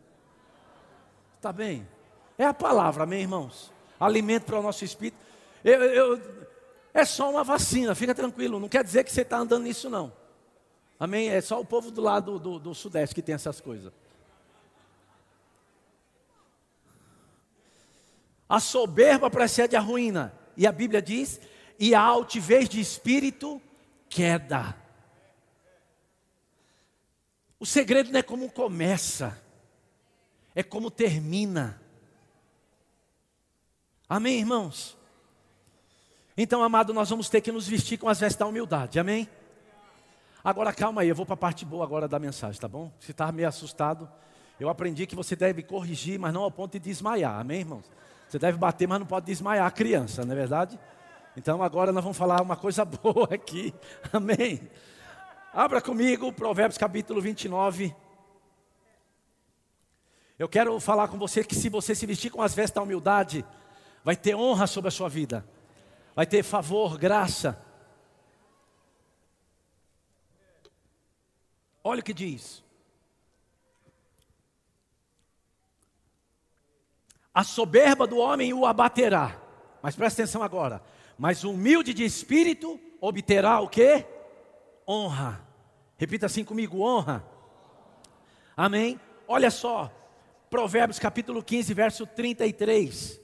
[1.38, 1.88] Está bem?
[2.38, 3.72] É a palavra, amém, irmãos?
[4.00, 5.18] Alimento para o nosso espírito.
[5.64, 6.48] Eu, eu,
[6.94, 8.60] é só uma vacina, fica tranquilo.
[8.60, 10.12] Não quer dizer que você está andando nisso, não.
[11.00, 11.30] Amém?
[11.30, 13.94] É só o povo do lado do, do, sudeste que tem essas coisas.
[18.50, 20.34] A soberba precede a ruína.
[20.56, 21.40] E a Bíblia diz:
[21.78, 23.62] e a altivez de espírito,
[24.10, 24.76] queda.
[27.60, 29.40] O segredo não é como começa
[30.58, 31.80] é como termina.
[34.10, 34.98] Amém, irmãos?
[36.36, 39.30] Então, amado, nós vamos ter que nos vestir com as vestes da humildade, amém?
[40.44, 42.92] Agora calma aí, eu vou para a parte boa agora da mensagem, tá bom?
[43.00, 44.10] Se está meio assustado,
[44.60, 47.86] eu aprendi que você deve corrigir, mas não ao ponto de desmaiar, amém, irmãos?
[48.28, 50.80] Você deve bater, mas não pode desmaiar a criança, não é verdade?
[51.36, 53.76] Então agora nós vamos falar uma coisa boa aqui,
[54.12, 54.68] amém?
[55.54, 57.96] Abra comigo Provérbios capítulo 29.
[60.38, 63.44] Eu quero falar com você que se você se vestir com as vestes da humildade,
[64.04, 65.48] vai ter honra sobre a sua vida,
[66.16, 67.60] vai ter favor, graça.
[71.84, 72.64] Olha o que diz.
[77.34, 79.40] A soberba do homem o abaterá.
[79.82, 80.84] Mas presta atenção agora.
[81.18, 84.06] Mas o humilde de espírito obterá o que?
[84.88, 85.48] Honra.
[85.98, 87.24] Repita assim comigo: honra.
[88.56, 89.00] Amém?
[89.28, 89.92] Olha só,
[90.50, 93.20] Provérbios capítulo 15, verso 33.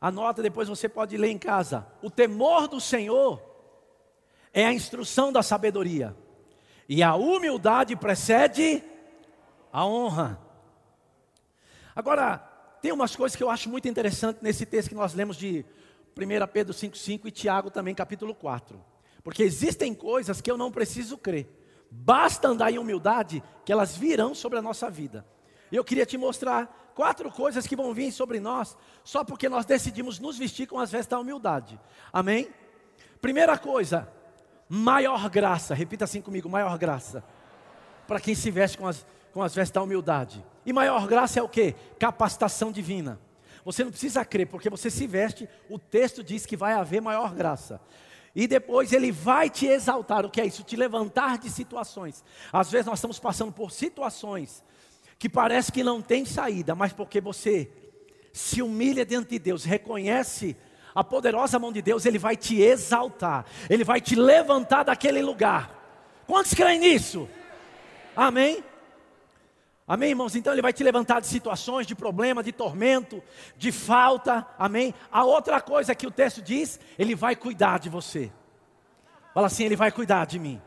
[0.00, 1.86] Anota, depois você pode ler em casa.
[2.02, 3.42] O temor do Senhor
[4.52, 6.16] é a instrução da sabedoria,
[6.88, 8.82] e a humildade precede
[9.72, 10.40] a honra.
[11.94, 12.38] Agora,
[12.80, 15.64] tem umas coisas que eu acho muito interessante nesse texto que nós lemos de
[16.16, 18.82] 1 Pedro 5,5 e Tiago também, capítulo 4.
[19.22, 21.46] Porque existem coisas que eu não preciso crer,
[21.90, 25.24] basta andar em humildade, que elas virão sobre a nossa vida.
[25.70, 29.64] E eu queria te mostrar quatro coisas que vão vir sobre nós, só porque nós
[29.64, 31.78] decidimos nos vestir com as vestes da humildade.
[32.12, 32.48] Amém?
[33.20, 34.08] Primeira coisa,
[34.68, 35.74] maior graça.
[35.74, 37.22] Repita assim comigo: maior graça.
[38.06, 40.44] Para quem se veste com as, com as vestes da humildade.
[40.64, 41.74] E maior graça é o que?
[41.98, 43.20] Capacitação divina.
[43.64, 47.34] Você não precisa crer, porque você se veste, o texto diz que vai haver maior
[47.34, 47.80] graça.
[48.34, 50.24] E depois ele vai te exaltar.
[50.24, 50.62] O que é isso?
[50.62, 52.24] Te levantar de situações.
[52.52, 54.64] Às vezes nós estamos passando por situações
[55.18, 57.68] que parece que não tem saída, mas porque você
[58.32, 60.56] se humilha diante de Deus, reconhece
[60.94, 65.74] a poderosa mão de Deus, Ele vai te exaltar, Ele vai te levantar daquele lugar.
[66.26, 67.28] Quantos creem nisso?
[68.14, 68.62] Amém?
[69.86, 70.36] Amém, irmãos?
[70.36, 73.22] Então Ele vai te levantar de situações, de problema, de tormento,
[73.56, 74.46] de falta.
[74.58, 74.94] Amém?
[75.10, 78.30] A outra coisa que o texto diz, Ele vai cuidar de você.
[79.32, 80.60] Fala assim: Ele vai cuidar de mim.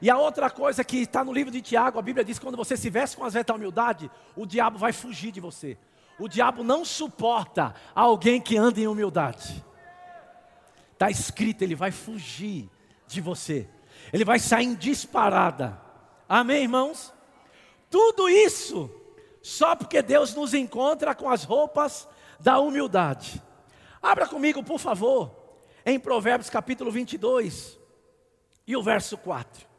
[0.00, 2.56] E a outra coisa que está no livro de Tiago, a Bíblia diz que quando
[2.56, 5.78] você se veste com as vestes da humildade, o diabo vai fugir de você.
[6.18, 9.64] O diabo não suporta alguém que anda em humildade.
[10.92, 12.70] Está escrito, ele vai fugir
[13.06, 13.68] de você.
[14.12, 15.80] Ele vai sair em disparada.
[16.28, 17.12] Amém, irmãos?
[17.90, 18.90] Tudo isso
[19.42, 22.08] só porque Deus nos encontra com as roupas
[22.40, 23.42] da humildade.
[24.00, 25.34] Abra comigo, por favor,
[25.84, 27.78] em Provérbios capítulo 22
[28.66, 29.73] e o verso 4.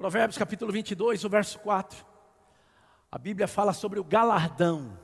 [0.00, 2.06] Provérbios capítulo 22, o verso 4.
[3.12, 4.98] A Bíblia fala sobre o galardão.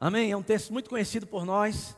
[0.00, 0.32] Amém?
[0.32, 1.96] É um texto muito conhecido por nós.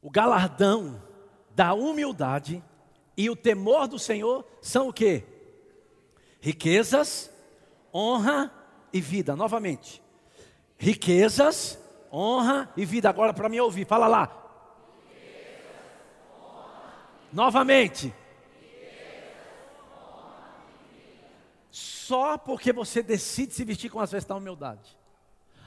[0.00, 1.02] O galardão
[1.50, 2.64] da humildade
[3.18, 5.22] e o temor do Senhor são o que?
[6.40, 7.30] Riquezas,
[7.92, 8.50] honra
[8.90, 9.36] e vida.
[9.36, 10.02] Novamente.
[10.78, 11.78] Riquezas,
[12.14, 13.08] honra e vida.
[13.08, 14.40] Agora para me ouvir, fala lá.
[17.32, 18.14] Novamente.
[21.70, 24.96] Só porque você decide se vestir com as vestes da humildade.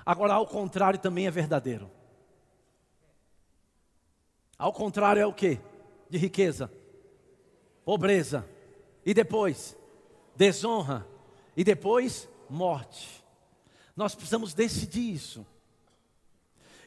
[0.06, 1.92] Agora, ao contrário, também é verdadeiro.
[4.58, 5.60] Ao contrário, é o que?
[6.10, 6.72] De riqueza,
[7.84, 8.48] pobreza,
[9.06, 9.78] e depois,
[10.36, 11.06] desonra,
[11.56, 13.24] e depois, morte.
[13.96, 15.46] Nós precisamos decidir isso.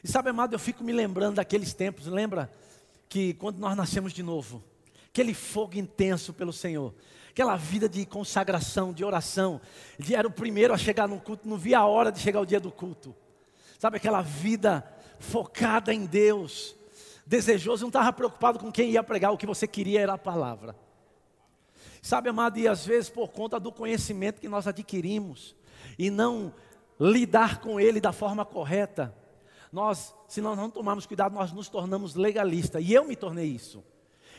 [0.03, 2.51] E sabe, amado, eu fico me lembrando daqueles tempos, lembra
[3.07, 4.63] que quando nós nascemos de novo,
[5.07, 6.93] aquele fogo intenso pelo Senhor,
[7.29, 9.61] aquela vida de consagração, de oração,
[9.99, 12.45] de era o primeiro a chegar no culto, não via a hora de chegar o
[12.45, 13.15] dia do culto,
[13.77, 14.83] sabe, aquela vida
[15.19, 16.75] focada em Deus,
[17.25, 20.75] desejoso, não estava preocupado com quem ia pregar, o que você queria era a palavra.
[22.01, 25.55] Sabe, amado, e às vezes por conta do conhecimento que nós adquirimos
[25.99, 26.51] e não
[26.99, 29.15] lidar com ele da forma correta,
[29.71, 32.83] nós, se nós não tomarmos cuidado, nós nos tornamos legalistas.
[32.83, 33.83] E eu me tornei isso.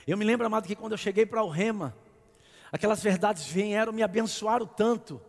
[0.07, 1.97] Eu me lembro, amado, que quando eu cheguei para o Rema,
[2.71, 5.21] aquelas verdades vieram, me abençoaram tanto,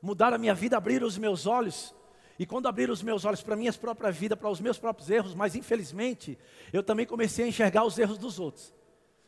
[0.00, 1.94] mudaram a minha vida, abriram os meus olhos.
[2.38, 5.10] E quando abriram os meus olhos para a minha própria vida, para os meus próprios
[5.10, 6.38] erros, mas infelizmente,
[6.72, 8.72] eu também comecei a enxergar os erros dos outros.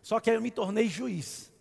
[0.00, 1.52] Só que aí eu me tornei juiz.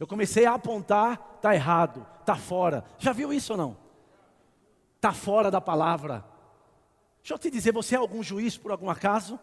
[0.00, 2.84] Eu comecei a apontar, está errado, está fora.
[2.98, 3.76] Já viu isso ou não?
[4.96, 6.31] Está fora da palavra.
[7.22, 9.38] Deixa eu te dizer, você é algum juiz por algum acaso?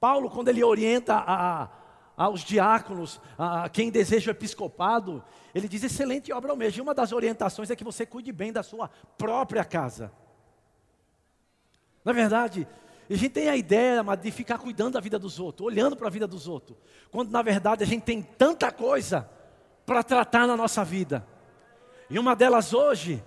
[0.00, 1.68] Paulo, quando ele orienta a,
[2.16, 6.80] aos diáconos, a quem deseja o episcopado, ele diz: excelente obra mesmo.
[6.80, 10.12] E uma das orientações é que você cuide bem da sua própria casa.
[12.04, 12.66] Na é verdade,
[13.08, 16.10] a gente tem a ideia de ficar cuidando da vida dos outros, olhando para a
[16.10, 16.76] vida dos outros,
[17.10, 19.30] quando na verdade a gente tem tanta coisa
[19.86, 21.26] para tratar na nossa vida.
[22.10, 23.22] E uma delas hoje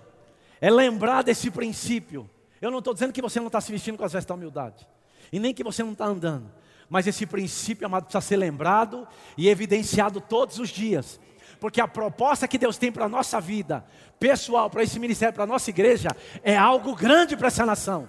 [0.60, 2.28] é lembrar desse princípio.
[2.60, 4.86] Eu não estou dizendo que você não está se vestindo com as vestes da humildade,
[5.32, 6.50] e nem que você não está andando,
[6.88, 11.20] mas esse princípio, amado, precisa ser lembrado e evidenciado todos os dias,
[11.60, 13.84] porque a proposta que Deus tem para a nossa vida,
[14.18, 16.08] pessoal, para esse ministério, para a nossa igreja,
[16.42, 18.08] é algo grande para essa nação,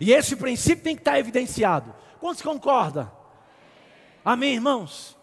[0.00, 1.94] e esse princípio tem que estar evidenciado.
[2.18, 3.10] Quantos concordam?
[4.24, 5.16] Amém, irmãos?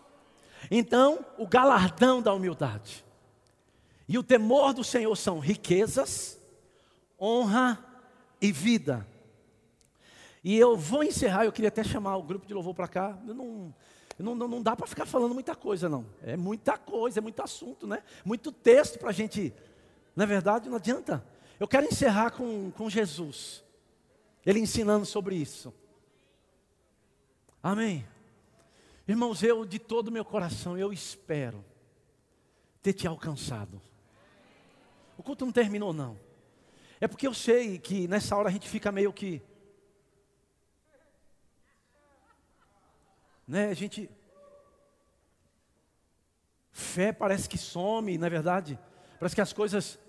[0.70, 3.04] Então, o galardão da humildade
[4.08, 6.39] e o temor do Senhor são riquezas,
[7.20, 7.84] honra
[8.42, 9.06] e vida.
[10.44, 13.18] E eu vou encerrar, eu queria até chamar o grupo de louvor para cá.
[13.24, 13.74] Não,
[14.18, 16.06] não, não, dá para ficar falando muita coisa, não.
[16.22, 18.04] É muita coisa, é muito assunto, né?
[18.24, 19.54] Muito texto para a gente.
[20.18, 21.26] É verdade, não adianta.
[21.60, 23.64] Eu quero encerrar com, com Jesus.
[24.46, 25.74] Ele ensinando sobre isso.
[27.62, 28.06] Amém.
[29.08, 31.66] Irmãos, eu de todo o meu coração, eu espero
[32.82, 33.82] ter te alcançado.
[35.18, 36.18] O culto não terminou, não.
[37.02, 39.42] É porque eu sei que nessa hora a gente fica meio que.
[43.48, 44.10] Né, a gente.
[46.72, 48.80] Fé parece que some, não é verdade?
[49.20, 50.00] Parece que as coisas.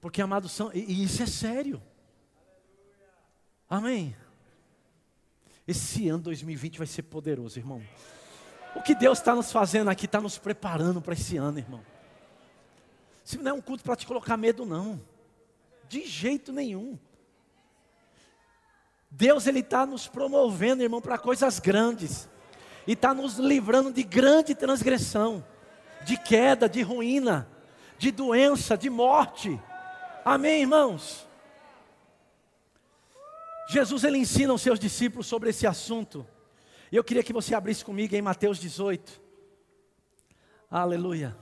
[0.00, 0.70] Porque, amados, são.
[0.72, 1.82] E, e isso é sério.
[3.68, 4.16] Amém.
[5.66, 7.82] Esse ano 2020 vai ser poderoso, irmão.
[8.74, 11.84] O que Deus está nos fazendo aqui, está nos preparando para esse ano, irmão.
[13.22, 14.98] Isso não é um culto para te colocar medo, não.
[15.88, 16.98] De jeito nenhum.
[19.10, 22.28] Deus ele está nos promovendo, irmão, para coisas grandes.
[22.86, 25.44] E está nos livrando de grande transgressão,
[26.04, 27.48] de queda, de ruína,
[27.98, 29.60] de doença, de morte.
[30.24, 31.26] Amém, irmãos?
[33.68, 36.26] Jesus ele ensina os seus discípulos sobre esse assunto.
[36.90, 39.20] E eu queria que você abrisse comigo em Mateus 18.
[40.70, 41.36] Aleluia.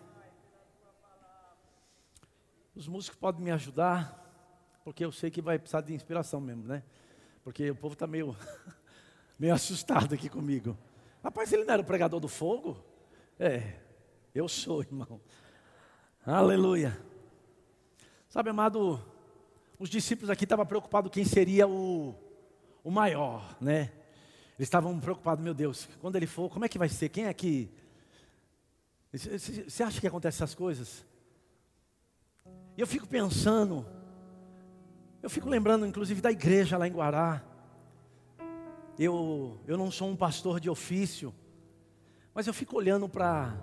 [2.74, 4.25] Os músicos podem me ajudar,
[4.86, 6.80] porque eu sei que vai precisar de inspiração mesmo, né?
[7.42, 8.36] Porque o povo está meio,
[9.36, 10.78] meio assustado aqui comigo.
[11.24, 12.76] Rapaz, ele não era o pregador do fogo?
[13.36, 13.80] É,
[14.32, 15.20] eu sou, irmão.
[16.24, 16.96] Aleluia.
[18.28, 19.04] Sabe, amado,
[19.76, 22.14] os discípulos aqui estavam preocupados quem seria o,
[22.84, 23.90] o maior, né?
[24.56, 27.08] Eles estavam preocupados, meu Deus, quando ele for, como é que vai ser?
[27.08, 27.68] Quem é que.
[29.12, 31.04] Você acha que acontecem essas coisas?
[32.76, 33.95] E eu fico pensando,
[35.26, 37.42] eu fico lembrando, inclusive, da igreja lá em Guará.
[38.98, 41.34] Eu, eu não sou um pastor de ofício,
[42.32, 43.54] mas eu fico olhando para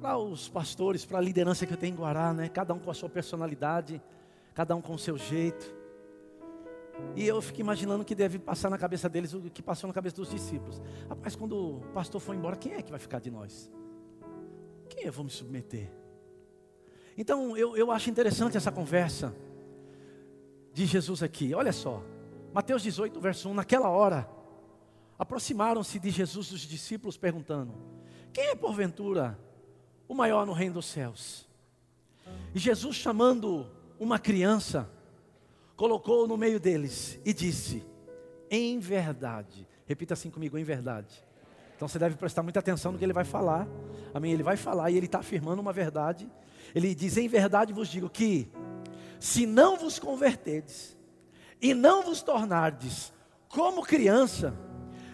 [0.00, 2.48] para os pastores, para a liderança que eu tenho em Guará, né?
[2.48, 4.00] Cada um com a sua personalidade
[4.56, 5.76] cada um com o seu jeito.
[7.14, 10.16] E eu fico imaginando que deve passar na cabeça deles o que passou na cabeça
[10.16, 10.80] dos discípulos.
[11.10, 13.70] Rapaz, quando o pastor for embora, quem é que vai ficar de nós?
[14.88, 15.92] Quem eu vou me submeter?
[17.18, 19.36] Então eu, eu acho interessante essa conversa
[20.76, 21.54] de Jesus aqui.
[21.54, 22.02] Olha só,
[22.52, 23.54] Mateus 18, verso 1.
[23.54, 24.28] Naquela hora,
[25.18, 27.72] aproximaram-se de Jesus os discípulos, perguntando:
[28.30, 29.38] Quem é porventura
[30.06, 31.48] o maior no reino dos céus?
[32.54, 33.66] E Jesus, chamando
[33.98, 34.86] uma criança,
[35.76, 37.82] colocou no meio deles e disse:
[38.50, 41.24] Em verdade, repita assim comigo, em verdade.
[41.74, 43.66] Então você deve prestar muita atenção no que ele vai falar.
[44.12, 44.30] Amém?
[44.30, 46.30] Ele vai falar e ele está afirmando uma verdade.
[46.74, 48.52] Ele diz: Em verdade vos digo que,
[49.18, 50.96] se não vos converterdes
[51.60, 53.12] e não vos tornardes
[53.48, 54.54] como criança,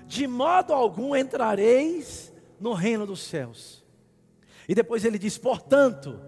[0.07, 3.85] de modo algum entrareis no reino dos céus.
[4.69, 6.21] E depois ele diz: Portanto,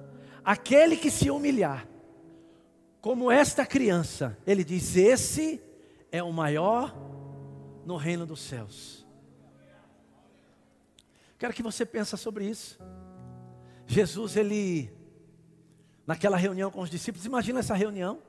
[0.45, 1.89] aquele que se humilhar
[3.01, 5.61] como esta criança, ele diz: Esse
[6.11, 6.95] é o maior
[7.85, 9.05] no reino dos céus.
[11.39, 12.79] Quero que você pense sobre isso.
[13.87, 14.91] Jesus, ele,
[16.07, 18.23] naquela reunião com os discípulos, imagina essa reunião,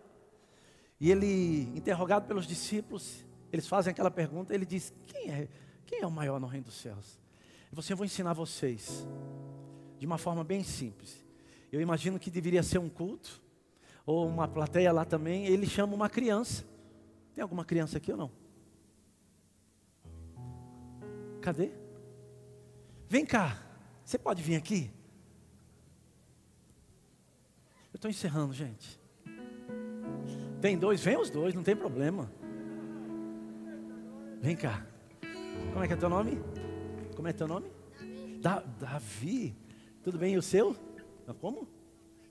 [1.00, 5.48] e ele, interrogado pelos discípulos, eles fazem aquela pergunta, ele diz: Quem é,
[5.86, 7.20] quem é o maior no reino dos céus?
[7.72, 9.06] E você eu vou ensinar vocês,
[10.00, 11.24] de uma forma bem simples.
[11.72, 13.42] Eu imagino que deveria ser um culto,
[14.06, 16.64] ou uma plateia lá também, ele chama uma criança.
[17.34, 18.32] Tem alguma criança aqui ou não?
[21.42, 21.72] Cadê?
[23.10, 23.62] Vem cá,
[24.04, 24.92] você pode vir aqui?
[27.92, 29.00] Eu estou encerrando, gente.
[30.62, 31.04] Tem dois?
[31.04, 32.32] Vem os dois, não tem problema.
[34.42, 34.86] Vem cá.
[35.74, 36.40] Como é que é teu nome?
[37.16, 37.68] Como é teu nome?
[38.40, 39.56] Da, Davi.
[40.04, 40.36] Tudo bem?
[40.36, 40.76] E o seu?
[41.42, 41.68] Como?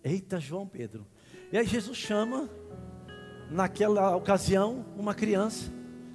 [0.03, 1.07] Eita, João Pedro.
[1.51, 2.49] E aí Jesus chama,
[3.51, 5.73] naquela ocasião, uma criança,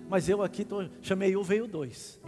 [0.07, 2.19] mas eu aqui tô, chamei um, veio dois.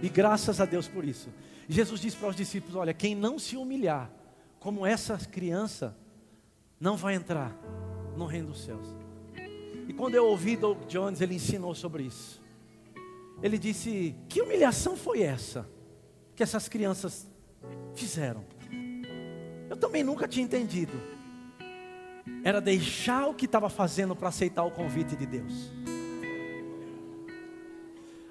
[0.00, 1.28] E graças a Deus por isso.
[1.68, 4.10] Jesus disse para os discípulos: Olha, quem não se humilhar,
[4.60, 5.96] como essa criança,
[6.80, 7.56] não vai entrar
[8.16, 8.86] no reino dos céus.
[9.88, 12.42] E quando eu ouvi Doug Jones, ele ensinou sobre isso.
[13.42, 15.68] Ele disse: Que humilhação foi essa
[16.34, 17.26] que essas crianças
[17.94, 18.44] fizeram?
[19.68, 21.14] Eu também nunca tinha entendido
[22.44, 25.72] era deixar o que estava fazendo para aceitar o convite de Deus.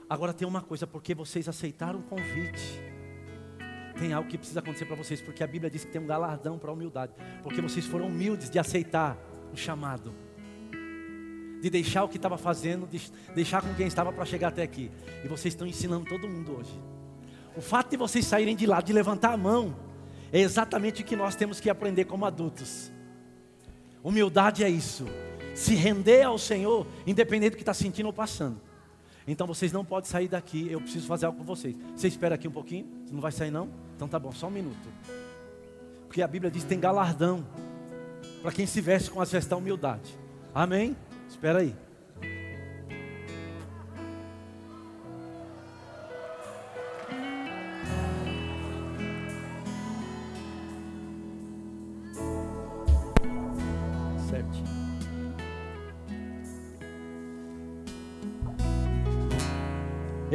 [0.07, 2.79] Agora tem uma coisa, porque vocês aceitaram o convite,
[3.99, 6.57] tem algo que precisa acontecer para vocês, porque a Bíblia diz que tem um galardão
[6.57, 9.17] para a humildade, porque vocês foram humildes de aceitar
[9.51, 10.13] o chamado,
[11.61, 13.01] de deixar o que estava fazendo, de
[13.33, 14.91] deixar com quem estava para chegar até aqui.
[15.23, 16.73] E vocês estão ensinando todo mundo hoje.
[17.55, 19.75] O fato de vocês saírem de lá, de levantar a mão,
[20.31, 22.91] é exatamente o que nós temos que aprender como adultos.
[24.03, 25.05] Humildade é isso.
[25.53, 28.59] Se render ao Senhor, independente do que está sentindo ou passando.
[29.27, 30.69] Então vocês não podem sair daqui.
[30.71, 31.75] Eu preciso fazer algo com vocês.
[31.95, 32.87] Você espera aqui um pouquinho?
[33.05, 33.69] Você não vai sair não?
[33.95, 34.89] Então tá bom, só um minuto.
[36.07, 37.45] Porque a Bíblia diz que tem galardão
[38.41, 40.17] para quem se veste com as vestes da humildade.
[40.53, 40.95] Amém?
[41.27, 41.75] Espera aí.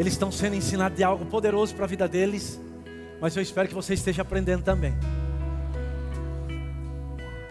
[0.08, 2.58] Eles estão sendo ensinados de algo poderoso para a vida deles,
[3.20, 4.94] mas eu espero que você esteja aprendendo também.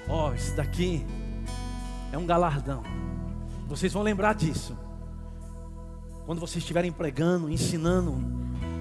[0.10, 1.06] Ó, oh, isso daqui
[2.12, 2.82] é um galardão.
[3.68, 4.76] Vocês vão lembrar disso.
[6.26, 8.18] Quando vocês estiverem pregando, ensinando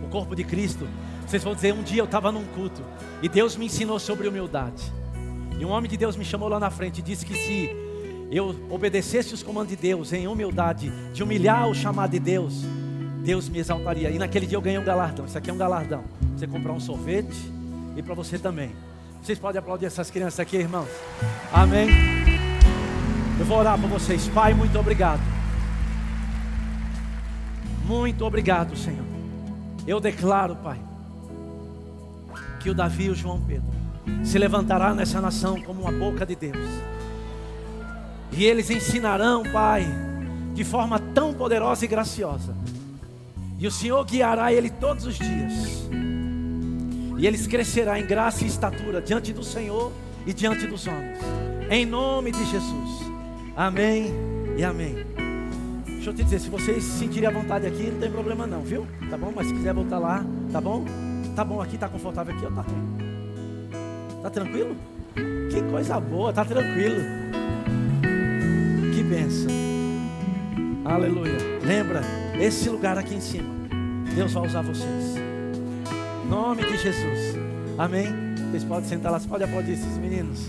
[0.02, 0.88] o corpo de Cristo,
[1.26, 2.82] vocês vão dizer: Um dia eu estava num culto
[3.20, 4.90] e Deus me ensinou sobre humildade.
[5.60, 7.68] E um homem de Deus me chamou lá na frente e disse que se
[8.30, 12.64] eu obedecesse os comandos de Deus em humildade, de humilhar o chamado de Deus,
[13.26, 14.08] Deus me exaltaria.
[14.08, 15.26] E naquele dia eu ganhei um galardão.
[15.26, 16.04] Isso aqui é um galardão.
[16.36, 17.36] Você comprar um sorvete
[17.96, 18.70] e para você também.
[19.20, 20.88] Vocês podem aplaudir essas crianças aqui, irmãos.
[21.52, 21.88] Amém.
[23.36, 24.28] Eu vou orar por vocês.
[24.28, 25.20] Pai, muito obrigado.
[27.84, 29.04] Muito obrigado, Senhor.
[29.88, 30.78] Eu declaro, Pai,
[32.60, 33.74] que o Davi e o João Pedro
[34.24, 36.68] se levantará nessa nação como uma boca de Deus.
[38.30, 39.84] E eles ensinarão, Pai,
[40.54, 42.54] de forma tão poderosa e graciosa
[43.58, 45.88] e o Senhor guiará ele todos os dias.
[47.18, 49.90] E eles crescerá em graça e estatura diante do Senhor
[50.26, 51.18] e diante dos homens.
[51.70, 53.10] Em nome de Jesus.
[53.56, 54.12] Amém
[54.56, 54.94] e amém.
[55.86, 58.60] Deixa eu te dizer, se vocês se sentirem à vontade aqui, não tem problema não,
[58.60, 58.86] viu?
[59.10, 59.32] Tá bom?
[59.34, 60.84] Mas se quiser voltar lá, tá bom?
[61.34, 62.64] Tá bom aqui, tá confortável aqui, ó, tá
[64.22, 64.76] Tá tranquilo?
[65.50, 67.00] Que coisa boa, tá tranquilo.
[68.94, 69.50] Que benção.
[70.84, 71.38] Aleluia.
[71.64, 72.02] Lembra,
[72.40, 73.48] esse lugar aqui em cima,
[74.14, 75.16] Deus vai usar vocês.
[76.24, 77.36] Em nome de Jesus.
[77.78, 78.06] Amém.
[78.50, 80.46] Vocês podem sentar lá, você pode aplaudir esses meninos.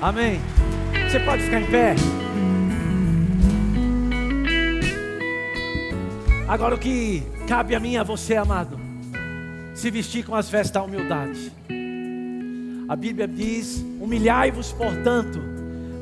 [0.00, 0.40] Amém.
[1.08, 1.94] Você pode ficar em pé.
[6.48, 8.78] Agora o que cabe a mim a você, amado,
[9.74, 11.52] se vestir com as vestes da humildade.
[12.88, 15.40] A Bíblia diz: humilhai-vos, portanto,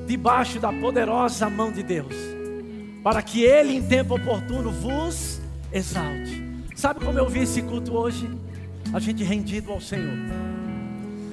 [0.07, 2.35] debaixo da poderosa mão de Deus
[3.05, 5.39] para que Ele em tempo oportuno vos
[5.71, 6.43] exalte.
[6.75, 8.29] Sabe como eu vi esse culto hoje?
[8.95, 10.17] A gente rendido ao Senhor,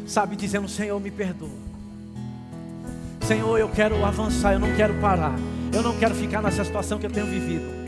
[0.06, 1.72] sabe, dizendo: Senhor, me perdoa.
[3.22, 5.34] Senhor, eu quero avançar, eu não quero parar,
[5.74, 7.82] eu não quero ficar nessa situação que eu tenho vivido.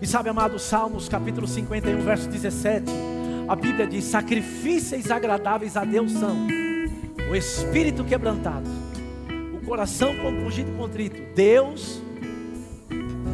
[0.00, 2.84] E sabe, amado, Salmos capítulo 51, verso 17,
[3.48, 6.46] a Bíblia diz: Sacrifícios agradáveis a Deus são
[7.28, 8.70] o espírito quebrantado,
[9.60, 11.34] o coração compungido e contrito.
[11.34, 12.00] Deus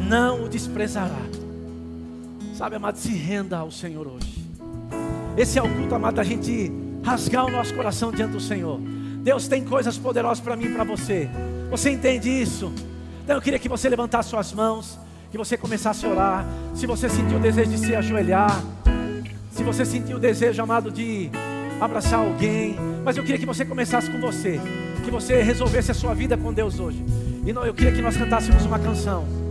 [0.07, 1.21] não o desprezará.
[2.55, 4.45] Sabe, amado, se renda ao Senhor hoje.
[5.35, 6.71] Esse é o culto, amado, da gente
[7.03, 8.79] rasgar o nosso coração diante do Senhor.
[9.23, 11.29] Deus tem coisas poderosas para mim e para você.
[11.69, 12.71] Você entende isso?
[13.23, 14.97] Então eu queria que você levantasse suas mãos,
[15.31, 16.45] que você começasse a orar.
[16.73, 18.63] Se você sentiu o desejo de se ajoelhar,
[19.51, 21.29] se você sentiu o desejo, amado, de
[21.81, 24.61] abraçar alguém, mas eu queria que você começasse com você,
[25.03, 27.03] que você resolvesse a sua vida com Deus hoje.
[27.45, 29.44] E eu queria que nós cantássemos uma canção.